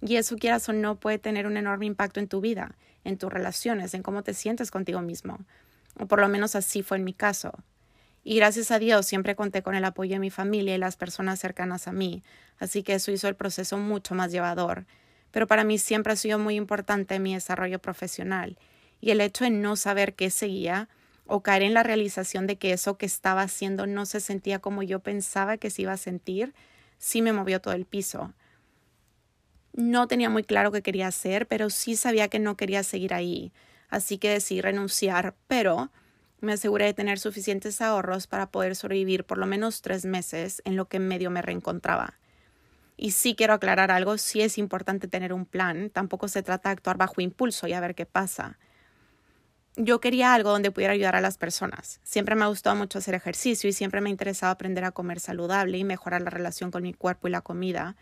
Y 0.00 0.16
eso 0.16 0.36
quieras 0.36 0.68
o 0.68 0.72
no 0.72 0.96
puede 0.96 1.18
tener 1.18 1.46
un 1.46 1.56
enorme 1.56 1.86
impacto 1.86 2.20
en 2.20 2.28
tu 2.28 2.40
vida, 2.40 2.74
en 3.04 3.18
tus 3.18 3.32
relaciones, 3.32 3.94
en 3.94 4.02
cómo 4.02 4.22
te 4.22 4.34
sientes 4.34 4.70
contigo 4.70 5.00
mismo. 5.00 5.38
O 5.98 6.06
por 6.06 6.20
lo 6.20 6.28
menos 6.28 6.54
así 6.54 6.82
fue 6.82 6.96
en 6.96 7.04
mi 7.04 7.12
caso. 7.12 7.52
Y 8.28 8.36
gracias 8.36 8.70
a 8.70 8.78
Dios 8.78 9.06
siempre 9.06 9.34
conté 9.34 9.62
con 9.62 9.74
el 9.74 9.86
apoyo 9.86 10.12
de 10.12 10.18
mi 10.18 10.28
familia 10.28 10.74
y 10.74 10.78
las 10.78 10.96
personas 10.96 11.40
cercanas 11.40 11.88
a 11.88 11.92
mí, 11.92 12.22
así 12.58 12.82
que 12.82 12.92
eso 12.92 13.10
hizo 13.10 13.26
el 13.26 13.36
proceso 13.36 13.78
mucho 13.78 14.14
más 14.14 14.30
llevador. 14.30 14.84
Pero 15.30 15.46
para 15.46 15.64
mí 15.64 15.78
siempre 15.78 16.12
ha 16.12 16.16
sido 16.16 16.38
muy 16.38 16.54
importante 16.54 17.20
mi 17.20 17.32
desarrollo 17.32 17.78
profesional 17.78 18.58
y 19.00 19.12
el 19.12 19.22
hecho 19.22 19.44
de 19.44 19.50
no 19.50 19.76
saber 19.76 20.12
qué 20.12 20.28
seguía 20.28 20.90
o 21.26 21.42
caer 21.42 21.62
en 21.62 21.72
la 21.72 21.82
realización 21.82 22.46
de 22.46 22.56
que 22.56 22.74
eso 22.74 22.98
que 22.98 23.06
estaba 23.06 23.40
haciendo 23.40 23.86
no 23.86 24.04
se 24.04 24.20
sentía 24.20 24.58
como 24.58 24.82
yo 24.82 25.00
pensaba 25.00 25.56
que 25.56 25.70
se 25.70 25.80
iba 25.80 25.92
a 25.92 25.96
sentir, 25.96 26.52
sí 26.98 27.22
me 27.22 27.32
movió 27.32 27.62
todo 27.62 27.72
el 27.72 27.86
piso. 27.86 28.34
No 29.72 30.06
tenía 30.06 30.28
muy 30.28 30.44
claro 30.44 30.70
qué 30.70 30.82
quería 30.82 31.06
hacer, 31.06 31.46
pero 31.46 31.70
sí 31.70 31.96
sabía 31.96 32.28
que 32.28 32.40
no 32.40 32.58
quería 32.58 32.82
seguir 32.82 33.14
ahí, 33.14 33.52
así 33.88 34.18
que 34.18 34.28
decidí 34.28 34.60
renunciar, 34.60 35.34
pero 35.46 35.90
me 36.40 36.52
aseguré 36.52 36.86
de 36.86 36.94
tener 36.94 37.18
suficientes 37.18 37.80
ahorros 37.80 38.26
para 38.26 38.50
poder 38.50 38.76
sobrevivir 38.76 39.24
por 39.24 39.38
lo 39.38 39.46
menos 39.46 39.82
tres 39.82 40.04
meses 40.04 40.62
en 40.64 40.76
lo 40.76 40.86
que 40.86 40.98
medio 40.98 41.30
me 41.30 41.42
reencontraba. 41.42 42.14
Y 42.96 43.12
sí 43.12 43.34
quiero 43.34 43.54
aclarar 43.54 43.90
algo, 43.90 44.18
sí 44.18 44.40
es 44.40 44.58
importante 44.58 45.08
tener 45.08 45.32
un 45.32 45.46
plan, 45.46 45.90
tampoco 45.90 46.28
se 46.28 46.42
trata 46.42 46.68
de 46.68 46.74
actuar 46.74 46.96
bajo 46.96 47.20
impulso 47.20 47.66
y 47.66 47.72
a 47.72 47.80
ver 47.80 47.94
qué 47.94 48.06
pasa. 48.06 48.58
Yo 49.76 50.00
quería 50.00 50.34
algo 50.34 50.50
donde 50.50 50.72
pudiera 50.72 50.94
ayudar 50.94 51.14
a 51.14 51.20
las 51.20 51.38
personas. 51.38 52.00
Siempre 52.02 52.34
me 52.34 52.44
ha 52.44 52.48
gustado 52.48 52.74
mucho 52.74 52.98
hacer 52.98 53.14
ejercicio 53.14 53.70
y 53.70 53.72
siempre 53.72 54.00
me 54.00 54.08
ha 54.08 54.10
interesado 54.10 54.50
aprender 54.50 54.84
a 54.84 54.90
comer 54.90 55.20
saludable 55.20 55.78
y 55.78 55.84
mejorar 55.84 56.22
la 56.22 56.30
relación 56.30 56.72
con 56.72 56.82
mi 56.82 56.92
cuerpo 56.92 57.28
y 57.28 57.30
la 57.30 57.42
comida. 57.42 57.94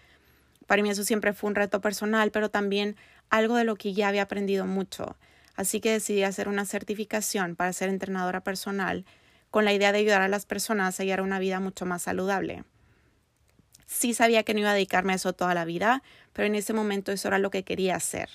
Para 0.66 0.82
mí 0.82 0.88
eso 0.88 1.04
siempre 1.04 1.34
fue 1.34 1.48
un 1.48 1.54
reto 1.54 1.82
personal, 1.82 2.30
pero 2.30 2.50
también 2.50 2.96
algo 3.28 3.56
de 3.56 3.64
lo 3.64 3.76
que 3.76 3.92
ya 3.92 4.08
había 4.08 4.22
aprendido 4.22 4.64
mucho 4.64 5.16
así 5.56 5.80
que 5.80 5.92
decidí 5.92 6.22
hacer 6.22 6.48
una 6.48 6.64
certificación 6.64 7.56
para 7.56 7.72
ser 7.72 7.88
entrenadora 7.88 8.42
personal 8.42 9.04
con 9.50 9.64
la 9.64 9.72
idea 9.72 9.92
de 9.92 9.98
ayudar 9.98 10.22
a 10.22 10.28
las 10.28 10.46
personas 10.46 11.00
a 11.00 11.04
llevar 11.04 11.22
una 11.22 11.38
vida 11.38 11.60
mucho 11.60 11.86
más 11.86 12.02
saludable. 12.02 12.64
Sí 13.86 14.14
sabía 14.14 14.42
que 14.42 14.52
no 14.52 14.60
iba 14.60 14.70
a 14.70 14.74
dedicarme 14.74 15.12
a 15.12 15.16
eso 15.16 15.32
toda 15.32 15.54
la 15.54 15.64
vida, 15.64 16.02
pero 16.32 16.46
en 16.46 16.56
ese 16.56 16.72
momento 16.72 17.12
eso 17.12 17.28
era 17.28 17.38
lo 17.38 17.50
que 17.50 17.62
quería 17.62 17.96
hacer. 17.96 18.28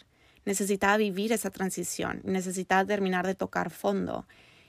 Necesitaba 0.45 0.97
vivir 0.97 1.31
esa 1.33 1.51
transición, 1.51 2.21
necesitaba 2.23 2.85
terminar 2.85 3.27
de 3.27 3.35
tocar 3.35 3.69
fondo. 3.69 4.25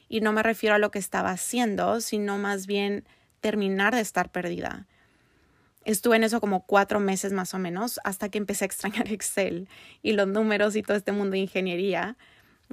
Y 0.08 0.20
no 0.20 0.32
me 0.32 0.42
refiero 0.42 0.74
a 0.74 0.78
lo 0.78 0.90
que 0.90 0.98
estaba 0.98 1.30
haciendo, 1.30 2.00
sino 2.00 2.36
más 2.36 2.66
bien 2.66 3.04
terminar 3.40 3.94
de 3.94 4.02
estar 4.02 4.30
perdida. 4.30 4.86
Estuve 5.84 6.16
en 6.16 6.24
eso 6.24 6.40
como 6.40 6.66
cuatro 6.66 7.00
meses 7.00 7.32
más 7.32 7.54
o 7.54 7.58
menos, 7.58 7.98
hasta 8.04 8.28
que 8.28 8.38
empecé 8.38 8.64
a 8.64 8.66
extrañar 8.66 9.08
Excel 9.12 9.68
y 10.02 10.12
los 10.12 10.28
números 10.28 10.76
y 10.76 10.82
todo 10.82 10.96
este 10.96 11.12
mundo 11.12 11.32
de 11.32 11.38
ingeniería 11.38 12.16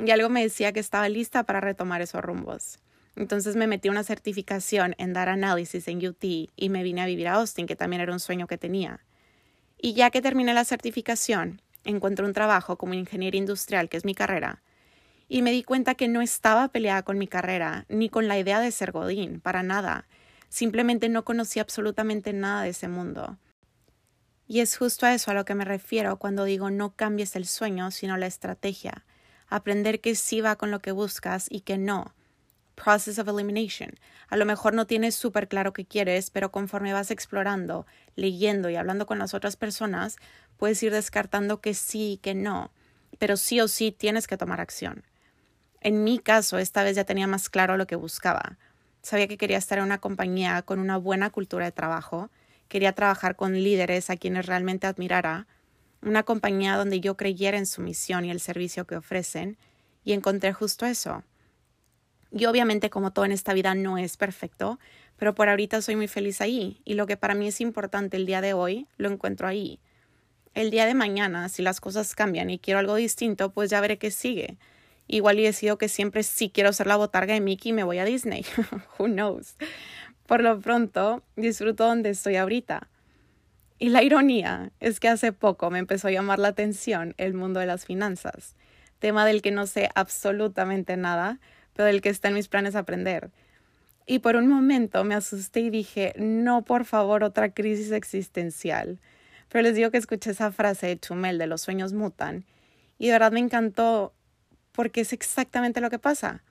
y 0.06 0.12
algo 0.12 0.29
me 0.29 0.41
decía 0.41 0.72
que 0.72 0.79
estaba 0.79 1.10
lista 1.10 1.44
para 1.44 1.60
retomar 1.60 2.01
esos 2.01 2.22
rumbos. 2.22 2.79
Entonces 3.15 3.56
me 3.56 3.68
metí 3.68 3.89
una 3.89 4.03
certificación 4.03 4.96
en 4.98 5.12
dar 5.12 5.27
análisis 5.27 5.88
en 5.88 6.06
UT 6.08 6.24
y 6.24 6.70
me 6.70 6.84
vine 6.84 7.01
a 7.01 7.06
vivir 7.06 7.27
a 7.27 7.34
Austin, 7.34 7.68
que 7.68 7.75
también 7.75 8.01
era 8.01 8.13
un 8.13 8.20
sueño 8.20 8.48
que 8.48 8.58
tenía. 8.58 9.01
Y 9.77 9.94
ya 9.94 10.10
que 10.10 10.22
terminé 10.22 10.53
la 10.53 10.63
certificación, 10.63 11.62
encontré 11.84 12.25
un 12.25 12.34
trabajo 12.34 12.77
como 12.77 12.94
ingeniero 12.94 13.38
industrial, 13.38 13.89
que 13.89 13.98
es 13.98 14.06
mi 14.06 14.15
carrera, 14.15 14.62
y 15.27 15.41
me 15.41 15.51
di 15.51 15.63
cuenta 15.63 15.96
que 15.96 16.08
no 16.08 16.22
estaba 16.22 16.70
peleada 16.70 17.03
con 17.03 17.18
mi 17.18 17.27
carrera, 17.27 17.86
ni 17.89 18.10
con 18.10 18.27
la 18.27 18.39
idea 18.39 18.60
de 18.62 18.72
ser 18.72 18.91
Godín, 18.91 19.41
para 19.41 19.63
nada. 19.63 20.08
Simplemente 20.48 21.10
no 21.10 21.24
conocía 21.25 21.62
absolutamente 21.62 22.34
nada 22.34 22.63
de 22.63 22.70
ese 22.70 22.88
mundo. 22.88 23.38
Y 24.48 24.62
es 24.62 24.77
justo 24.77 25.06
a 25.06 25.13
eso 25.13 25.29
a 25.29 25.36
lo 25.36 25.46
que 25.46 25.56
me 25.56 25.65
refiero 25.65 26.18
cuando 26.18 26.46
digo 26.46 26.72
no 26.72 26.96
cambies 26.96 27.36
el 27.36 27.46
sueño, 27.46 27.91
sino 27.91 28.18
la 28.18 28.25
estrategia 28.25 29.06
aprender 29.50 30.01
que 30.01 30.15
sí 30.15 30.41
va 30.41 30.56
con 30.56 30.72
lo 30.72 30.79
que 30.79 30.91
buscas 30.91 31.48
y 31.50 31.62
que 31.62 31.77
no, 31.77 32.13
process 32.75 33.20
of 33.20 33.27
elimination. 33.27 33.91
A 34.29 34.38
lo 34.38 34.46
mejor 34.46 34.74
no 34.74 34.88
tienes 34.88 35.15
súper 35.15 35.48
claro 35.48 35.74
qué 35.74 35.86
quieres, 35.86 36.29
pero 36.29 36.51
conforme 36.51 36.94
vas 36.94 37.12
explorando, 37.12 37.86
leyendo 38.15 38.70
y 38.70 38.75
hablando 38.75 39.06
con 39.06 39.20
las 39.20 39.34
otras 39.34 39.56
personas, 39.56 40.18
puedes 40.58 40.82
ir 40.84 40.91
descartando 40.91 41.62
que 41.62 41.74
sí 41.74 42.13
y 42.13 42.18
que 42.18 42.36
no, 42.36 42.72
pero 43.18 43.38
sí 43.38 43.60
o 43.60 43.68
sí 43.68 43.91
tienes 43.91 44.27
que 44.27 44.38
tomar 44.38 44.62
acción. 44.62 45.03
En 45.82 46.03
mi 46.03 46.20
caso, 46.20 46.58
esta 46.58 46.84
vez 46.84 46.96
ya 46.96 47.06
tenía 47.06 47.27
más 47.27 47.50
claro 47.50 47.77
lo 47.77 47.88
que 47.88 47.96
buscaba. 47.96 48.58
Sabía 49.01 49.27
que 49.27 49.38
quería 49.38 49.58
estar 49.58 49.77
en 49.77 49.86
una 49.86 50.00
compañía 50.00 50.62
con 50.62 50.79
una 50.79 50.98
buena 50.98 51.29
cultura 51.29 51.65
de 51.65 51.72
trabajo, 51.72 52.29
quería 52.68 52.94
trabajar 52.94 53.36
con 53.36 53.53
líderes 53.53 54.10
a 54.10 54.18
quienes 54.18 54.46
realmente 54.46 54.88
admirara, 54.88 55.48
una 56.01 56.24
compañía 56.24 56.75
donde 56.77 57.00
yo 57.00 57.18
creyera 57.18 57.58
en 57.58 57.65
su 57.65 57.82
misión 57.82 58.25
y 58.25 58.32
el 58.32 58.39
servicio 58.39 58.86
que 58.86 58.96
ofrecen, 58.96 59.58
y 60.03 60.13
encontré 60.13 60.53
justo 60.53 60.86
eso. 60.86 61.24
Y 62.32 62.46
obviamente, 62.46 62.89
como 62.89 63.12
todo 63.12 63.25
en 63.25 63.32
esta 63.32 63.53
vida, 63.53 63.74
no 63.75 63.98
es 63.98 64.18
perfecto, 64.18 64.79
pero 65.18 65.36
por 65.36 65.50
ahorita 65.50 65.82
soy 65.82 65.96
muy 65.96 66.08
feliz 66.08 66.41
ahí, 66.41 66.82
y 66.86 66.94
lo 66.94 67.06
que 67.06 67.18
para 67.18 67.36
mí 67.36 67.48
es 67.48 67.60
importante 67.62 68.18
el 68.18 68.25
día 68.25 68.41
de 68.41 68.53
hoy, 68.53 68.88
lo 68.98 69.10
encuentro 69.10 69.48
ahí. 69.48 69.79
El 70.53 70.72
día 70.72 70.86
de 70.86 70.94
mañana, 70.94 71.50
si 71.50 71.62
las 71.62 71.82
cosas 71.82 72.15
cambian 72.15 72.50
y 72.50 72.60
quiero 72.60 72.79
algo 72.79 72.96
distinto, 72.96 73.51
pues 73.51 73.70
ya 73.70 73.82
veré 73.82 73.98
qué 73.98 74.12
sigue. 74.12 74.58
Igual 75.08 75.39
y 75.39 75.44
decido 75.44 75.77
que 75.77 75.89
siempre 75.89 76.24
sí 76.24 76.50
quiero 76.50 76.72
ser 76.72 76.88
la 76.88 76.96
botarga 76.96 77.34
de 77.34 77.41
Mickey 77.41 77.72
y 77.72 77.74
me 77.74 77.84
voy 77.84 77.98
a 77.98 78.06
Disney. 78.06 78.46
Who 78.98 79.08
knows? 79.08 79.56
Por 80.27 80.41
lo 80.41 80.60
pronto, 80.60 81.24
disfruto 81.36 81.86
donde 81.86 82.12
estoy 82.12 82.36
ahorita. 82.36 82.88
Y 83.81 83.89
la 83.89 84.03
ironía 84.03 84.74
es 84.81 85.00
que 85.00 85.07
hace 85.07 85.31
poco 85.31 85.71
me 85.71 85.79
empezó 85.79 86.09
a 86.09 86.12
llamar 86.12 86.38
la 86.38 86.50
atención 86.50 87.15
el 87.17 87.33
mundo 87.33 87.62
de 87.62 87.65
las 87.65 87.86
finanzas, 87.86 88.57
tema 89.00 89.25
del 89.25 89.41
que 89.41 89.51
no 89.51 89.67
sé 89.67 89.89
absolutamente 89.95 90.98
nada, 90.98 91.39
pero 91.74 91.86
del 91.86 92.01
que 92.01 92.09
está 92.09 92.27
en 92.27 92.33
mis 92.33 92.50
planes 92.50 92.75
aprender. 92.75 93.31
Y 94.05 94.19
por 94.19 94.36
un 94.36 94.50
momento 94.50 95.05
me 95.05 95.15
asusté 95.15 95.62
y 95.62 95.69
dije, 95.69 96.13
no, 96.17 96.63
por 96.63 96.83
favor, 96.83 97.24
otra 97.24 97.53
crisis 97.53 97.93
existencial. 97.93 99.00
Pero 99.48 99.62
les 99.62 99.75
digo 99.75 99.91
que 99.91 99.98
escuché 99.98 100.31
esa 100.31 100.51
frase 100.51 100.88
de 100.88 101.00
Chumel 101.00 101.38
de 101.38 101.48
los 101.48 101.62
sueños 101.62 101.93
mutan 101.93 102.43
y 102.98 103.05
de 103.05 103.13
verdad 103.13 103.31
me 103.31 103.39
encantó 103.39 104.13
porque 104.74 105.01
es 105.01 105.13
exactamente 105.13 105.79
lo 105.79 105.89
que 105.89 106.00
pasa. 106.00 106.43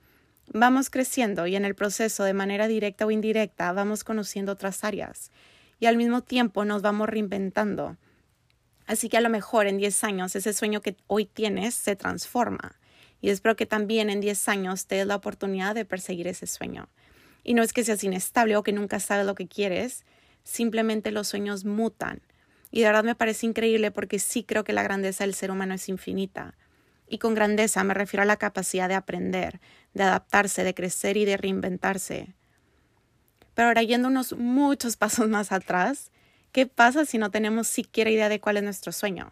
Vamos 0.51 0.89
creciendo 0.89 1.45
y 1.45 1.55
en 1.55 1.63
el 1.63 1.75
proceso, 1.75 2.23
de 2.23 2.33
manera 2.33 2.67
directa 2.67 3.05
o 3.05 3.11
indirecta, 3.11 3.71
vamos 3.71 4.03
conociendo 4.03 4.51
otras 4.53 4.83
áreas 4.83 5.31
y 5.79 5.85
al 5.85 5.97
mismo 5.97 6.21
tiempo 6.21 6.65
nos 6.65 6.81
vamos 6.81 7.09
reinventando. 7.09 7.97
Así 8.85 9.07
que 9.07 9.17
a 9.17 9.21
lo 9.21 9.29
mejor 9.29 9.67
en 9.67 9.77
10 9.77 10.03
años 10.03 10.35
ese 10.35 10.53
sueño 10.53 10.81
que 10.81 10.97
hoy 11.07 11.25
tienes 11.25 11.75
se 11.75 11.95
transforma 11.95 12.79
y 13.21 13.29
espero 13.29 13.55
que 13.55 13.65
también 13.65 14.09
en 14.09 14.21
10 14.21 14.47
años 14.49 14.87
te 14.87 14.95
des 14.95 15.07
la 15.07 15.15
oportunidad 15.15 15.75
de 15.75 15.85
perseguir 15.85 16.27
ese 16.27 16.47
sueño. 16.47 16.89
Y 17.43 17.53
no 17.53 17.63
es 17.63 17.73
que 17.73 17.83
seas 17.83 18.03
inestable 18.03 18.55
o 18.55 18.63
que 18.63 18.73
nunca 18.73 18.99
sabes 18.99 19.25
lo 19.25 19.35
que 19.35 19.47
quieres, 19.47 20.05
simplemente 20.43 21.11
los 21.11 21.27
sueños 21.27 21.65
mutan. 21.65 22.21
Y 22.71 22.81
de 22.81 22.87
verdad 22.87 23.03
me 23.03 23.15
parece 23.15 23.45
increíble 23.45 23.91
porque 23.91 24.19
sí 24.19 24.43
creo 24.43 24.63
que 24.63 24.73
la 24.73 24.83
grandeza 24.83 25.23
del 25.23 25.33
ser 25.33 25.51
humano 25.51 25.73
es 25.73 25.89
infinita. 25.89 26.55
Y 27.07 27.17
con 27.17 27.33
grandeza 27.33 27.83
me 27.83 27.93
refiero 27.93 28.21
a 28.21 28.25
la 28.25 28.37
capacidad 28.37 28.87
de 28.87 28.95
aprender, 28.95 29.59
de 29.93 30.03
adaptarse, 30.03 30.63
de 30.63 30.75
crecer 30.75 31.17
y 31.17 31.25
de 31.25 31.37
reinventarse. 31.37 32.35
Pero 33.59 33.67
ahora 33.67 33.83
yendo 33.83 34.07
unos 34.07 34.37
muchos 34.37 34.95
pasos 34.95 35.27
más 35.27 35.51
atrás, 35.51 36.11
¿qué 36.53 36.65
pasa 36.65 37.03
si 37.03 37.17
no 37.17 37.29
tenemos 37.29 37.67
siquiera 37.67 38.09
idea 38.09 38.29
de 38.29 38.39
cuál 38.39 38.55
es 38.55 38.63
nuestro 38.63 38.93
sueño? 38.93 39.29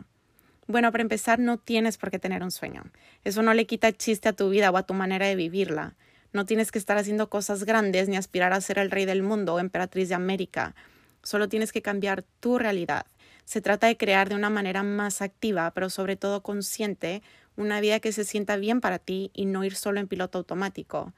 Bueno, 0.68 0.92
para 0.92 1.02
empezar, 1.02 1.40
no 1.40 1.58
tienes 1.58 1.98
por 1.98 2.12
qué 2.12 2.20
tener 2.20 2.44
un 2.44 2.52
sueño. 2.52 2.84
Eso 3.24 3.42
no 3.42 3.54
le 3.54 3.66
quita 3.66 3.94
chiste 3.94 4.28
a 4.28 4.34
tu 4.34 4.50
vida 4.50 4.70
o 4.70 4.76
a 4.76 4.84
tu 4.84 4.94
manera 4.94 5.28
de 5.28 5.38
vivirla. 5.38 5.96
No 6.34 6.46
tienes 6.46 6.74
que 6.74 6.78
estar 6.78 6.98
haciendo 6.98 7.30
cosas 7.30 7.64
grandes 7.64 8.10
ni 8.10 8.18
aspirar 8.18 8.52
a 8.52 8.60
ser 8.60 8.80
el 8.80 8.92
rey 8.92 9.06
del 9.06 9.24
mundo 9.24 9.54
o 9.54 9.60
emperatriz 9.60 10.10
de 10.10 10.16
América. 10.16 10.76
Solo 11.24 11.48
tienes 11.48 11.72
que 11.72 11.82
cambiar 11.82 12.26
tu 12.42 12.60
realidad. 12.60 13.06
Se 13.46 13.62
trata 13.62 13.88
de 13.88 13.96
crear 13.96 14.28
de 14.28 14.36
una 14.36 14.50
manera 14.50 14.84
más 14.84 15.22
activa, 15.22 15.72
pero 15.74 15.90
sobre 15.90 16.18
todo 16.18 16.44
consciente, 16.44 17.22
una 17.56 17.80
vida 17.80 18.02
que 18.02 18.12
se 18.12 18.26
sienta 18.26 18.58
bien 18.58 18.82
para 18.82 19.00
ti 19.00 19.32
y 19.34 19.46
no 19.46 19.64
ir 19.64 19.76
solo 19.76 20.02
en 20.02 20.10
piloto 20.10 20.38
automático. 20.38 21.14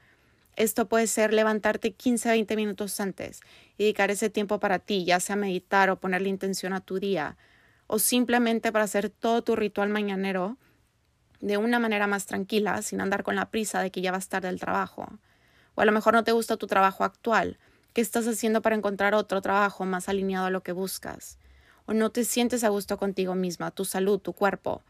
Esto 0.56 0.88
puede 0.88 1.06
ser 1.06 1.32
levantarte 1.32 1.92
15 1.92 2.28
20 2.28 2.56
minutos 2.56 3.00
antes 3.00 3.40
y 3.78 3.84
dedicar 3.84 4.10
ese 4.10 4.30
tiempo 4.30 4.60
para 4.60 4.78
ti, 4.78 5.04
ya 5.04 5.20
sea 5.20 5.36
meditar 5.36 5.90
o 5.90 6.00
ponerle 6.00 6.28
intención 6.28 6.72
a 6.72 6.80
tu 6.80 6.98
día, 6.98 7.36
o 7.86 7.98
simplemente 7.98 8.72
para 8.72 8.84
hacer 8.84 9.10
todo 9.10 9.42
tu 9.42 9.56
ritual 9.56 9.88
mañanero 9.88 10.56
de 11.40 11.56
una 11.56 11.78
manera 11.78 12.06
más 12.06 12.26
tranquila, 12.26 12.82
sin 12.82 13.00
andar 13.00 13.22
con 13.22 13.36
la 13.36 13.50
prisa 13.50 13.80
de 13.80 13.90
que 13.90 14.02
ya 14.02 14.12
vas 14.12 14.28
tarde 14.28 14.48
del 14.48 14.60
trabajo. 14.60 15.08
O 15.74 15.80
a 15.80 15.84
lo 15.84 15.92
mejor 15.92 16.14
no 16.14 16.24
te 16.24 16.32
gusta 16.32 16.56
tu 16.56 16.66
trabajo 16.66 17.04
actual. 17.04 17.58
¿Qué 17.92 18.00
estás 18.00 18.26
haciendo 18.26 18.62
para 18.62 18.76
encontrar 18.76 19.14
otro 19.14 19.40
trabajo 19.40 19.84
más 19.84 20.08
alineado 20.08 20.46
a 20.46 20.50
lo 20.50 20.62
que 20.62 20.72
buscas? 20.72 21.38
O 21.86 21.94
no 21.94 22.10
te 22.10 22.24
sientes 22.24 22.62
a 22.62 22.68
gusto 22.68 22.98
contigo 22.98 23.34
misma, 23.34 23.70
tu 23.70 23.84
salud, 23.84 24.20
tu 24.20 24.32
cuerpo. 24.32 24.82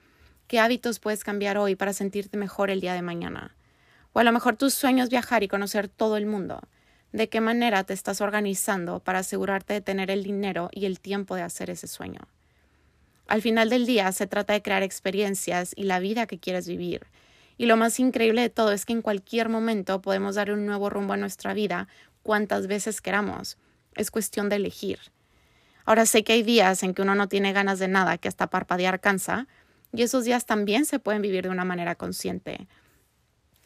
¿Qué 0.48 0.58
hábitos 0.58 0.98
puedes 0.98 1.22
cambiar 1.22 1.56
hoy 1.56 1.76
para 1.76 1.92
sentirte 1.92 2.36
mejor 2.36 2.70
el 2.70 2.80
día 2.80 2.94
de 2.94 3.02
mañana? 3.02 3.54
O 4.12 4.18
a 4.18 4.24
lo 4.24 4.32
mejor 4.32 4.56
tu 4.56 4.70
sueño 4.70 5.04
es 5.04 5.10
viajar 5.10 5.42
y 5.42 5.48
conocer 5.48 5.88
todo 5.88 6.16
el 6.16 6.26
mundo. 6.26 6.60
¿De 7.12 7.28
qué 7.28 7.40
manera 7.40 7.84
te 7.84 7.92
estás 7.92 8.20
organizando 8.20 9.00
para 9.00 9.20
asegurarte 9.20 9.74
de 9.74 9.80
tener 9.80 10.10
el 10.10 10.22
dinero 10.22 10.68
y 10.72 10.86
el 10.86 11.00
tiempo 11.00 11.34
de 11.34 11.42
hacer 11.42 11.70
ese 11.70 11.86
sueño? 11.86 12.20
Al 13.26 13.42
final 13.42 13.70
del 13.70 13.86
día 13.86 14.10
se 14.12 14.26
trata 14.26 14.52
de 14.52 14.62
crear 14.62 14.82
experiencias 14.82 15.72
y 15.76 15.84
la 15.84 16.00
vida 16.00 16.26
que 16.26 16.38
quieres 16.38 16.66
vivir. 16.66 17.06
Y 17.56 17.66
lo 17.66 17.76
más 17.76 18.00
increíble 18.00 18.42
de 18.42 18.50
todo 18.50 18.72
es 18.72 18.86
que 18.86 18.92
en 18.92 19.02
cualquier 19.02 19.48
momento 19.48 20.00
podemos 20.00 20.34
dar 20.34 20.50
un 20.50 20.66
nuevo 20.66 20.90
rumbo 20.90 21.12
a 21.12 21.16
nuestra 21.16 21.54
vida 21.54 21.88
cuantas 22.22 22.66
veces 22.66 23.00
queramos. 23.00 23.58
Es 23.94 24.10
cuestión 24.10 24.48
de 24.48 24.56
elegir. 24.56 24.98
Ahora 25.84 26.06
sé 26.06 26.24
que 26.24 26.32
hay 26.32 26.42
días 26.42 26.82
en 26.82 26.94
que 26.94 27.02
uno 27.02 27.14
no 27.14 27.28
tiene 27.28 27.52
ganas 27.52 27.78
de 27.78 27.88
nada, 27.88 28.18
que 28.18 28.28
hasta 28.28 28.48
parpadear 28.48 29.00
cansa, 29.00 29.46
y 29.92 30.02
esos 30.02 30.24
días 30.24 30.46
también 30.46 30.84
se 30.84 30.98
pueden 30.98 31.22
vivir 31.22 31.44
de 31.44 31.50
una 31.50 31.64
manera 31.64 31.96
consciente. 31.96 32.68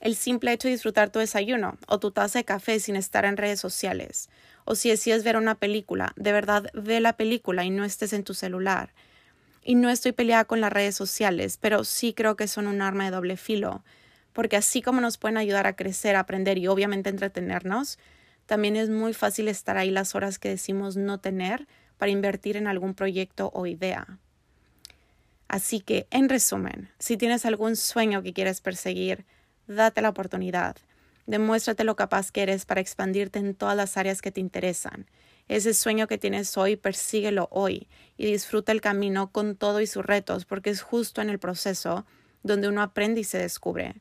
El 0.05 0.17
simple 0.17 0.53
hecho 0.53 0.69
de 0.69 0.73
disfrutar 0.73 1.09
tu 1.09 1.19
desayuno 1.19 1.79
o 1.89 1.99
tu 1.99 2.11
taza 2.11 2.39
de 2.39 2.45
café 2.45 2.79
sin 2.79 2.95
estar 2.95 3.25
en 3.25 3.39
redes 3.39 3.59
sociales. 3.59 4.29
O 4.67 4.75
si 4.75 4.91
decides 4.91 5.25
ver 5.25 5.39
una 5.39 5.55
película, 5.55 6.13
de 6.17 6.31
verdad 6.31 6.67
ve 6.75 7.01
la 7.01 7.15
película 7.15 7.65
y 7.65 7.71
no 7.71 7.87
estés 7.87 8.13
en 8.13 8.23
tu 8.23 8.35
celular. 8.35 8.93
Y 9.65 9.77
no 9.77 9.89
estoy 9.89 10.13
peleada 10.13 10.45
con 10.45 10.61
las 10.61 10.71
redes 10.71 10.95
sociales, 10.95 11.57
pero 11.59 11.85
sí 11.85 12.13
creo 12.13 12.37
que 12.37 12.49
son 12.49 12.67
un 12.67 12.83
arma 12.83 13.07
de 13.07 13.13
doble 13.13 13.39
filo, 13.39 13.83
porque 14.35 14.59
así 14.59 14.83
como 14.83 15.01
nos 15.01 15.17
pueden 15.17 15.39
ayudar 15.39 15.67
a 15.67 15.75
crecer, 15.75 16.17
aprender 16.17 16.59
y 16.59 16.67
obviamente 16.67 17.09
entretenernos, 17.09 17.99
también 18.45 18.77
es 18.77 18.91
muy 18.91 19.15
fácil 19.15 19.49
estar 19.49 19.79
ahí 19.79 19.91
las 19.91 20.15
horas 20.15 20.39
que 20.39 20.51
decimos 20.51 20.99
no 20.99 21.17
tener 21.17 21.67
para 21.97 22.13
invertir 22.13 22.59
en 22.59 22.67
algún 22.67 22.93
proyecto 22.93 23.51
o 23.55 23.65
idea. 23.65 24.19
Así 25.49 25.81
que, 25.81 26.07
en 26.11 26.29
resumen, 26.29 26.91
si 26.99 27.17
tienes 27.17 27.47
algún 27.47 27.75
sueño 27.75 28.23
que 28.23 28.35
quieres 28.35 28.61
perseguir, 28.61 29.25
date 29.67 30.03
la 30.03 30.11
oportunidad. 30.11 30.77
Demuéstrate 31.27 31.85
lo 31.85 31.97
capaz 31.97 32.31
que 32.31 32.43
eres 32.43 32.67
para 32.67 32.81
expandirte 32.81 33.39
en 33.39 33.55
todas 33.55 33.77
las 33.77 33.97
áreas 33.97 34.21
que 34.21 34.31
te 34.31 34.41
interesan. 34.41 35.07
Ese 35.49 35.75
sueño 35.75 36.07
que 36.07 36.19
tienes 36.19 36.57
hoy, 36.57 36.77
persíguelo 36.77 37.49
hoy 37.51 37.89
y 38.17 38.27
disfruta 38.27 38.73
el 38.73 38.81
camino 38.81 39.31
con 39.31 39.57
todo 39.57 39.81
y 39.81 39.87
sus 39.87 40.05
retos, 40.05 40.45
porque 40.45 40.71
es 40.71 40.83
justo 40.83 41.21
en 41.23 41.31
el 41.31 41.39
proceso 41.39 42.07
donde 42.43 42.69
uno 42.69 42.83
aprende 42.83 43.21
y 43.21 43.25
se 43.25 43.39
descubre. 43.39 43.97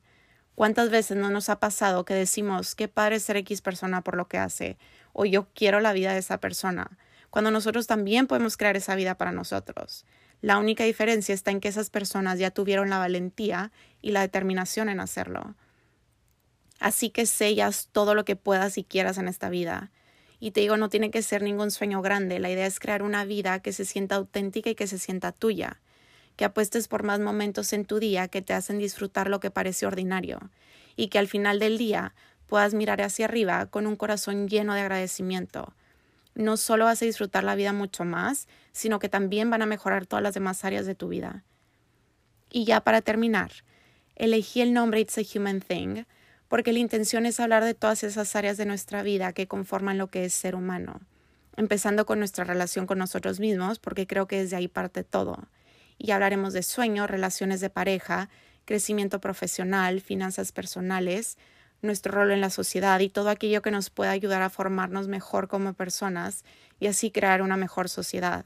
¿Cuántas 0.56 0.90
veces 0.90 1.18
no 1.18 1.32
nos 1.32 1.50
ha 1.50 1.60
pasado 1.60 2.06
que 2.06 2.14
decimos 2.14 2.76
qué 2.76 2.88
padre 2.88 3.20
ser 3.20 3.38
X 3.38 3.62
persona 3.62 4.02
por 4.02 4.16
lo 4.16 4.28
que 4.28 4.38
hace 4.38 4.78
o 5.12 5.26
yo 5.26 5.48
quiero 5.54 5.80
la 5.80 5.94
vida 5.94 6.14
de 6.14 6.20
esa 6.20 6.40
persona, 6.40 6.98
cuando 7.30 7.52
nosotros 7.52 7.88
también 7.88 8.28
podemos 8.28 8.56
crear 8.56 8.78
esa 8.78 8.96
vida 8.96 9.16
para 9.16 9.32
nosotros? 9.32 10.06
La 10.44 10.58
única 10.58 10.84
diferencia 10.84 11.34
está 11.34 11.52
en 11.52 11.62
que 11.62 11.70
esas 11.70 11.90
personas 11.90 12.38
ya 12.38 12.52
tuvieron 12.52 12.90
la 12.90 12.98
valentía 12.98 13.72
y 14.02 14.12
la 14.12 14.20
determinación 14.20 14.90
en 14.90 15.00
hacerlo. 15.00 15.56
Así 16.82 17.10
que 17.12 17.26
sellas 17.26 17.88
todo 17.94 18.14
lo 18.14 18.26
que 18.26 18.36
puedas 18.36 18.78
y 18.78 18.84
quieras 18.84 19.18
en 19.18 19.30
esta 19.30 19.48
vida. 19.48 19.90
Y 20.42 20.52
te 20.52 20.60
digo, 20.60 20.76
no 20.76 20.90
tiene 20.90 21.12
que 21.12 21.22
ser 21.22 21.44
ningún 21.44 21.72
sueño 21.72 22.02
grande, 22.02 22.40
la 22.40 22.52
idea 22.52 22.66
es 22.66 22.82
crear 22.82 23.04
una 23.04 23.24
vida 23.24 23.62
que 23.62 23.72
se 23.72 23.86
sienta 23.86 24.16
auténtica 24.16 24.70
y 24.70 24.76
que 24.76 24.86
se 24.86 25.00
sienta 25.00 25.32
tuya, 25.32 25.80
que 26.36 26.44
apuestes 26.44 26.90
por 26.90 27.04
más 27.04 27.22
momentos 27.22 27.72
en 27.72 27.86
tu 27.86 28.00
día 28.00 28.28
que 28.28 28.42
te 28.42 28.52
hacen 28.52 28.80
disfrutar 28.80 29.30
lo 29.30 29.40
que 29.40 29.50
parece 29.50 29.86
ordinario, 29.86 30.52
y 30.98 31.08
que 31.08 31.20
al 31.20 31.30
final 31.30 31.58
del 31.60 31.78
día 31.78 32.16
puedas 32.48 32.74
mirar 32.74 33.02
hacia 33.02 33.28
arriba 33.28 33.68
con 33.68 33.88
un 33.88 33.96
corazón 33.96 34.50
lleno 34.50 34.74
de 34.74 34.82
agradecimiento, 34.82 35.74
no 36.36 36.58
solo 36.58 36.86
vas 36.86 37.02
a 37.02 37.06
disfrutar 37.06 37.44
la 37.44 37.56
vida 37.56 37.74
mucho 37.74 38.06
más, 38.06 38.48
sino 38.72 39.00
que 39.00 39.10
también 39.10 39.50
van 39.50 39.62
a 39.62 39.68
mejorar 39.68 40.06
todas 40.06 40.24
las 40.24 40.34
demás 40.34 40.66
áreas 40.66 40.86
de 40.86 40.96
tu 40.96 41.10
vida. 41.10 41.44
Y 42.52 42.66
ya 42.66 42.82
para 42.82 43.02
terminar, 43.02 43.52
elegí 44.16 44.62
el 44.62 44.74
nombre 44.74 45.00
It's 45.00 45.18
a 45.18 45.22
Human 45.22 45.62
Thing 45.62 46.04
porque 46.54 46.72
la 46.72 46.78
intención 46.78 47.26
es 47.26 47.40
hablar 47.40 47.64
de 47.64 47.74
todas 47.74 48.04
esas 48.04 48.36
áreas 48.36 48.58
de 48.58 48.68
nuestra 48.68 49.02
vida 49.02 49.34
que 49.34 49.48
conforman 49.48 49.98
lo 49.98 50.12
que 50.12 50.26
es 50.26 50.36
ser 50.36 50.54
humano, 50.54 51.02
empezando 51.58 52.06
con 52.06 52.20
nuestra 52.20 52.44
relación 52.44 52.86
con 52.86 53.00
nosotros 53.00 53.40
mismos, 53.40 53.80
porque 53.80 54.06
creo 54.06 54.28
que 54.28 54.38
desde 54.38 54.58
ahí 54.58 54.68
parte 54.68 55.04
todo. 55.04 55.48
Y 55.98 56.12
hablaremos 56.12 56.54
de 56.54 56.62
sueño, 56.62 57.08
relaciones 57.08 57.60
de 57.60 57.72
pareja, 57.72 58.30
crecimiento 58.66 59.20
profesional, 59.20 60.00
finanzas 60.00 60.52
personales, 60.52 61.40
nuestro 61.84 62.14
rol 62.14 62.32
en 62.32 62.42
la 62.42 62.50
sociedad 62.50 63.00
y 63.00 63.10
todo 63.10 63.30
aquello 63.30 63.62
que 63.62 63.72
nos 63.72 63.90
pueda 63.90 64.12
ayudar 64.12 64.42
a 64.42 64.50
formarnos 64.50 65.08
mejor 65.08 65.48
como 65.48 65.74
personas 65.74 66.44
y 66.80 66.88
así 66.88 67.12
crear 67.12 67.42
una 67.42 67.58
mejor 67.58 67.90
sociedad. 67.90 68.46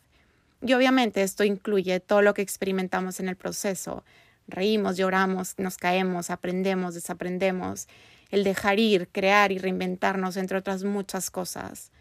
Y 0.61 0.73
obviamente 0.73 1.21
esto 1.21 1.43
incluye 1.43 1.99
todo 1.99 2.21
lo 2.21 2.33
que 2.33 2.41
experimentamos 2.41 3.19
en 3.19 3.29
el 3.29 3.35
proceso. 3.35 4.03
Reímos, 4.47 4.97
lloramos, 4.97 5.53
nos 5.57 5.77
caemos, 5.77 6.29
aprendemos, 6.29 6.95
desaprendemos, 6.95 7.87
el 8.31 8.43
dejar 8.43 8.79
ir, 8.79 9.07
crear 9.09 9.51
y 9.51 9.59
reinventarnos, 9.59 10.35
entre 10.35 10.57
otras 10.57 10.83
muchas 10.83 11.29
cosas. 11.29 11.91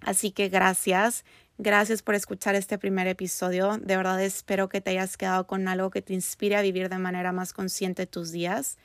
Así 0.00 0.32
que 0.32 0.48
gracias, 0.48 1.24
gracias 1.58 2.02
por 2.02 2.14
escuchar 2.14 2.54
este 2.56 2.76
primer 2.76 3.06
episodio. 3.06 3.78
De 3.78 3.96
verdad 3.96 4.20
espero 4.22 4.68
que 4.68 4.80
te 4.80 4.90
hayas 4.90 5.16
quedado 5.16 5.46
con 5.46 5.68
algo 5.68 5.90
que 5.90 6.02
te 6.02 6.12
inspire 6.12 6.56
a 6.56 6.62
vivir 6.62 6.88
de 6.88 6.98
manera 6.98 7.32
más 7.32 7.52
consciente 7.52 8.06
tus 8.06 8.32
días. 8.32 8.76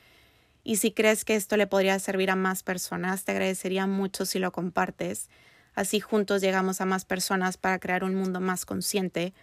Y 0.69 0.75
si 0.75 0.91
crees 0.91 1.25
que 1.25 1.35
esto 1.35 1.57
le 1.57 1.65
podría 1.65 1.97
servir 1.97 2.29
a 2.29 2.35
más 2.35 2.61
personas, 2.61 3.25
te 3.25 3.31
agradecería 3.31 3.87
mucho 3.87 4.23
si 4.23 4.37
lo 4.37 4.51
compartes. 4.51 5.27
Así 5.73 5.99
juntos 5.99 6.43
llegamos 6.43 6.79
a 6.79 6.85
más 6.85 7.05
personas 7.05 7.57
para 7.57 7.79
crear 7.79 8.03
un 8.03 8.13
mundo 8.13 8.39
más 8.39 8.67
consciente, 8.67 9.33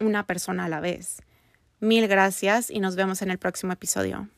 una 0.00 0.26
persona 0.26 0.64
a 0.64 0.68
la 0.68 0.80
vez. 0.80 1.22
Mil 1.78 2.08
gracias 2.08 2.68
y 2.68 2.80
nos 2.80 2.96
vemos 2.96 3.22
en 3.22 3.30
el 3.30 3.38
próximo 3.38 3.72
episodio. 3.72 4.28